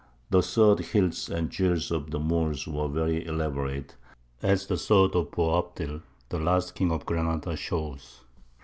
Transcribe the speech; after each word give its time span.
The 0.31 0.41
sword 0.41 0.79
hilts 0.79 1.29
and 1.29 1.51
jewels 1.51 1.91
of 1.91 2.09
the 2.09 2.17
Moors 2.17 2.67
were 2.67 2.87
very 2.87 3.23
elaborate, 3.23 3.97
as 4.41 4.65
the 4.65 4.75
sword 4.75 5.15
of 5.15 5.29
Boabdil, 5.29 6.01
the 6.29 6.39
last 6.39 6.73
King 6.73 6.91
of 6.91 7.05
Granada, 7.05 7.55
shows. 7.55 8.21